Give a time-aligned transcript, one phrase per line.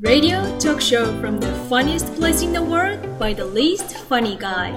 [0.00, 4.72] Radio talk show from the funniest place in the world by the least funny guy.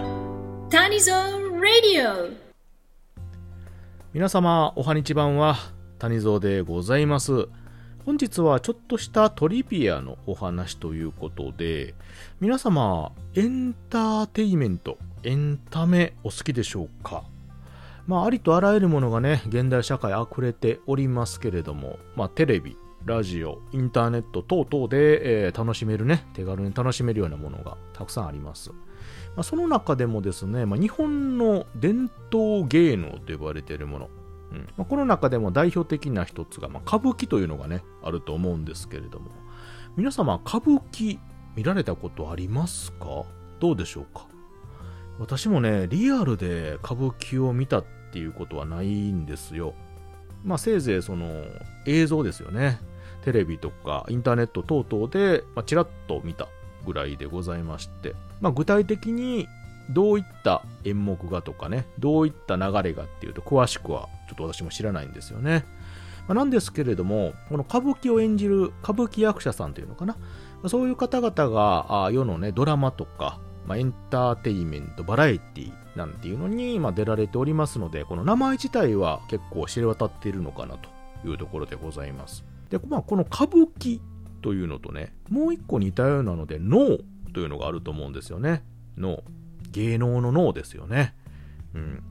[0.69, 1.14] Tanizo
[1.58, 2.35] Radio.
[4.14, 5.56] 皆様、おはにちばんは、
[6.00, 7.48] 谷蔵でございます。
[8.05, 11.95] 本日はちょっとしたトリビアのお話ということで、
[12.41, 17.23] 皆様、エンターテイメント、エンタメお好きでしょうか？
[18.05, 28.71] まあ、ありとあらゆるものがね、現代社会溢れておりますけれども、まあ、テレビ、ラジオ、インターネット等々で、えー楽しめるね、手軽に楽しめるようなものがたくさんあります。
[28.71, 34.09] まあ、その中でもですね、まあ、日本の伝統芸能と呼ばれているもの、
[34.52, 39.29] うんまあ、この中でも代表的な一つが、まあ、歌舞伎というのがね、あると思うんですけれども、
[39.95, 41.20] 皆様、歌舞伎
[41.55, 43.23] 見られたことありますか？
[43.59, 44.26] どうでしょうか？
[45.20, 49.76] 私もね、リアルで歌舞伎を見たっていうことはないんですよ。
[50.43, 51.43] まあ、せいぜいその
[51.85, 52.79] 映像ですよね。
[53.23, 56.47] テレビとかインターネット等々で、まあ、ちらっと見た
[56.85, 59.47] ぐらいでございまして、まあ、具体的に
[59.89, 65.66] どういった演目がとかね、どういった流れがっていうと、詳しくはちょっと私も知らないんですよね。
[66.28, 70.16] まあなんですけれども、この歌舞伎を演じる歌舞伎役者さんというのかな？
[70.16, 70.22] ま
[70.64, 80.90] あそういう方々が世のね、ドラマとか、まあ、エンターテイメント、バラエティなんていうのに、まあ、出られておりますので、この名前自体は結構知れ渡っているのかなと
[81.28, 82.44] いうところでございます。
[82.70, 84.00] で、まあ、この歌舞伎
[84.42, 86.98] というのとね、もう一個似たようなので、脳
[87.34, 88.64] というのがあると思うんですよね。
[88.98, 89.24] 脳。
[89.72, 91.16] 芸能の脳ですよね。
[91.74, 92.04] うん。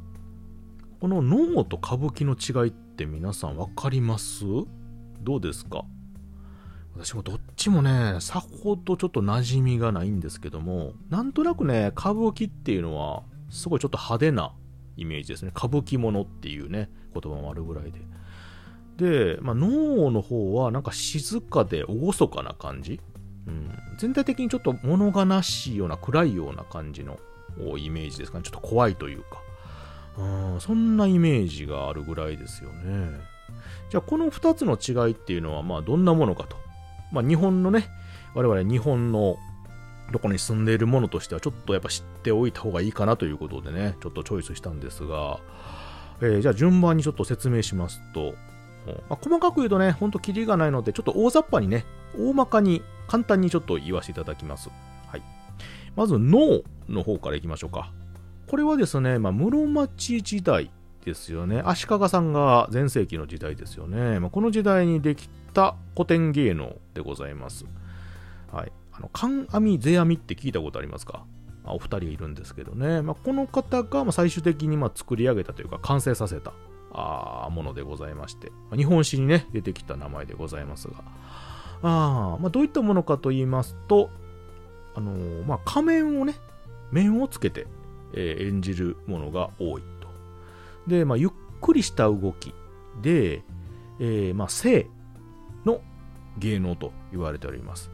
[1.00, 4.44] この脳と歌舞伎の違いって皆さん分かります？
[5.20, 5.84] どうですか？
[6.96, 14.54] 私もどっちもね、さほどちょっと馴染みがないんですけども、なんとなくね、歌舞伎っていうのは、すごいちょっと派手な
[14.96, 15.52] イメージですね。
[15.56, 18.00] 歌舞伎物っていうね、言葉もあるぐらいで。
[18.96, 23.00] で、まあ、脳の方はなんか静かで厳かな感じ？
[23.46, 27.18] うん、全体的にちょっと物悲しいような暗いような感じの
[27.76, 28.44] イメージですかね。
[28.44, 29.26] ちょっと怖いというか。
[30.16, 33.10] うん、そんなイメージがあるぐらいですよね。
[33.90, 36.56] じゃあこの2つの違いっていうのはまあどんなものかと。
[37.12, 37.88] まあ日本のね、
[38.34, 39.36] 我々日本の
[40.12, 45.40] どこに住んでいるものとしてはちょっとやっぱ知っておいた方がいいかなということでね、ちょっとチョイスしたんですが、
[46.20, 48.34] えーじゃあ順番にちょっと説明しますと、
[49.08, 51.84] まあ、細かく言うとね、ほんとキリがないので、ちょっと大雑把にね、
[52.18, 54.70] 大まかに簡単にちょっと言わせていただきます。
[55.06, 55.22] はい。
[55.96, 57.92] まず脳の方からいきましょうか。
[58.48, 60.70] これはですね、まあ、室町時代
[61.04, 61.62] ですよね。
[61.64, 64.20] 足利さんが全盛期の時代ですよね。
[64.20, 67.64] まあ、この時代にできた古典芸能でございます。
[68.52, 68.72] はい。
[68.92, 71.24] あの、観阿弥、世阿弥って聞いたことありますか？
[71.66, 73.00] お二人いるんですけどね。
[73.00, 76.52] まあ、この方が最終的に作り上げたというか完成させた
[76.94, 81.02] あーものでございまして、日本史にね、出てきた名前でございますが、
[81.82, 84.08] あまあ、どういったものかと言いますと、
[84.94, 86.34] あのーまあ、仮面をね、
[86.92, 87.66] 面をつけて、
[88.14, 90.08] えー演じるものが多いと。
[90.86, 92.54] で、まあ、ゆっくりした動き
[93.02, 93.42] で、
[93.98, 94.88] えーまあ、性
[95.64, 95.80] の
[96.38, 97.90] 芸能と言われております。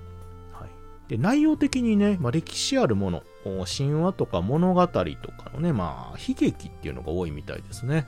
[0.53, 0.69] はい、
[1.09, 3.23] で内容的にね、まあ、歴史あるもの、
[3.67, 5.15] 神話とか物語とか
[5.55, 8.07] のね、まあ、悲劇っていうのが多いみたいですね。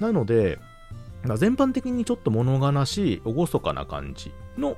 [0.00, 0.58] なので、
[1.36, 4.76] 全般的にちょっと物悲しい、厳かな感じの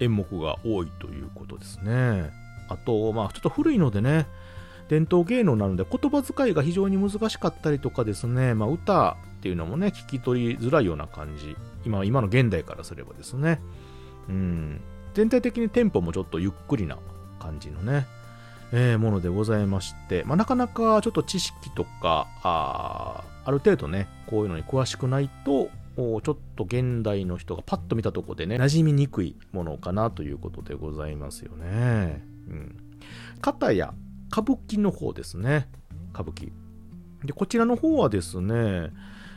[0.00, 2.30] 演目が多いということですね。
[2.68, 4.26] あと、まあ、ちょっと古いのでね、
[4.88, 11.56] 伝統芸能なので言葉遣いが非常に難しかったりとかですね、まあ、歌っていうのもね、聞き取りづらいような感じ。
[11.84, 13.60] 今、今の現代からすればですね。
[14.28, 14.80] うん。
[15.14, 16.96] 全体的にテンポもちょっとゆっくりな
[17.38, 18.06] 感じのね、
[18.72, 32.24] えーものでございまして、まあ、なかなかちょっと知識とか、あある程度ね、こういうのに詳しくないと、ちょっと現代の人がパッと見たとこでね、馴染みにくいものかなということでございますよね。
[32.48, 32.76] うん。
[33.40, 33.92] 片や、
[34.32, 35.68] 歌舞伎の方ですね。
[36.14, 36.50] 歌舞伎。
[37.24, 38.90] で、こちらの方はですね、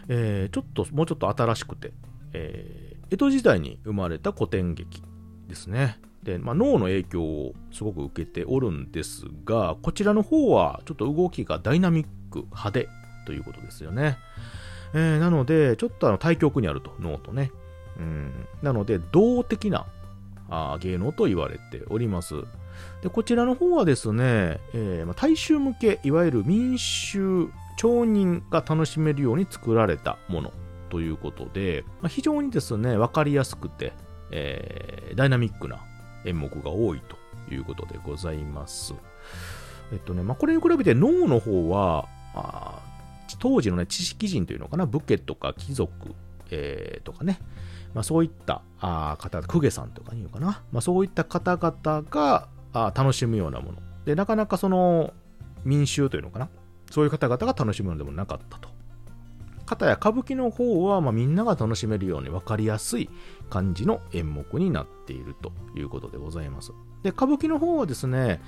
[0.08, 1.92] えーちょっと、もうちょっと新しくて、
[2.34, 5.04] えー江戸時代に生まれた古典劇
[5.48, 6.00] ですね。
[6.26, 12.90] で、まあ、脳の影響をすごく受けておるんですが、こちらの方はちょっと動きがダイナミック、派手
[13.26, 14.18] ということですよね。
[14.94, 17.52] えーなので、ちょっとあの対極にあると、脳とね。
[17.98, 19.86] うん、なので、動的な
[20.50, 22.36] あ芸能と言われております。
[23.04, 30.54] で、こちらの方はですね、えーまあ、大衆向け、いわゆる民衆、町人が楽しめるように作られたもの
[30.90, 33.94] ということで、まあ、非常にですね、わかりやすくて、
[34.32, 35.82] えーダイナミックな
[36.26, 38.94] 演目が多いということでございます。
[39.92, 42.80] えっとね、まあ、これに比べて脳の方は、あ
[43.40, 45.92] 当時のね、知識人というのかな、武家とか貴族、
[46.52, 47.40] えーとかね、
[47.94, 53.80] まあ、そういったあ方、公家さんとかに言うかな、まあ、そういった方々があ楽しむようなもの。
[54.06, 55.14] で、なかなかその
[55.64, 56.50] 民衆というのかな、
[56.92, 58.75] そういう方々が楽しむのでもなかったと。
[59.66, 63.10] 方や歌舞伎の方は、まあ、みんなが楽しめるように分かりやすい
[63.50, 66.72] 感じの演目になっているということでございます。
[67.04, 68.42] で、歌舞伎の方はですね、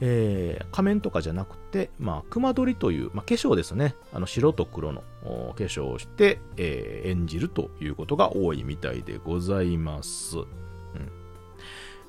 [0.00, 3.94] えー、仮面とかじゃなくて、まあ、熊取という、まあ、化粧ですね。
[4.12, 10.38] あの白と黒の化粧をして、えー、演じるということが多いみたいでございます。
[10.38, 10.46] うん。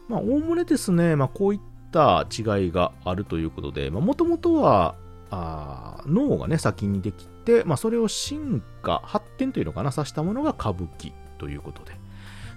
[0.07, 1.59] まあ、おおむねですね、まあ、こういっ
[1.91, 4.95] た違いがあるということで、もともとは、
[5.29, 7.30] あ脳がね、先にできて、
[7.65, 12.01] まあ、それを進化、発展というのかな、さしたものが歌舞伎ということで。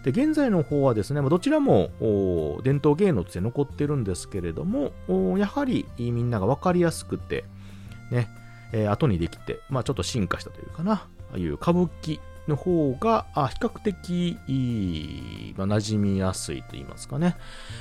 [0.04, 1.90] で、現在の方はですね、どちらも
[2.62, 4.92] 伝統芸能として残ってるんですけれども、
[5.38, 7.44] やはりみんなが分かりやすくて、
[8.10, 8.28] ね、
[8.72, 14.37] えー、後にできて、まあちょっと進化したというかな、ああいう歌舞伎の方が、あ比較的、
[15.56, 17.37] まあ、馴染みやすいと言いますかね。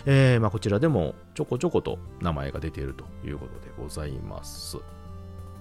[0.06, 4.78] えー、まあ、こちらでもちょこちょこと名前が出ているということでございます。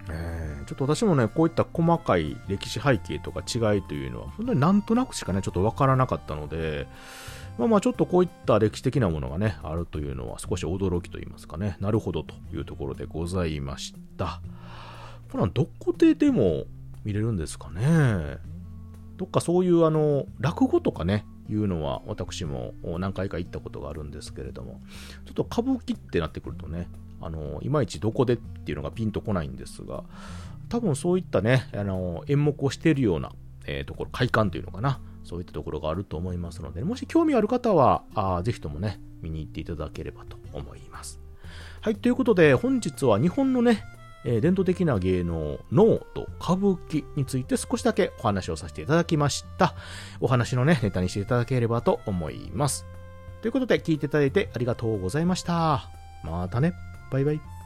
[0.08, 6.86] えー、ちょっと私もね、こういった細かい歴史背景とか違いというのは、本当になんとなくしかね、ちょっとわからなかったので、
[7.58, 14.40] まあまあちょっとこういった歴史的なものがね、あるというのは少し驚きと言いますかね、なるほどというところでございました。
[15.30, 16.64] これはどこででも
[17.04, 18.38] 見れるんですかね。
[19.16, 24.80] どっかそういうあの、落語とかね、いうのは私も何回か行ったことがあるんですけれども、
[25.26, 26.88] ちょっと歌舞伎ってなってくるとね、
[27.22, 30.04] あの、いまいちどこでっていうのがピンとこないんですが、
[30.68, 33.32] 多分そういったね、あの、演目をしているような、
[33.66, 41.20] えー、ところ、快感というのかな、そういったところがあると思いますので、もし興味ある方は、あぜひともね、見に行っていただければと思います。
[41.80, 43.82] はい、ということで、本日は日本のね、
[44.24, 49.74] えー、伝統的な芸能、能と歌舞伎について少しだけお話をさせていただきました。
[50.20, 52.86] お話のね、ネタにしていただければと思います。
[53.40, 55.90] ということで、聞いていただいてありがとうございました。
[56.22, 56.91] またね。
[57.12, 57.61] バイバイ。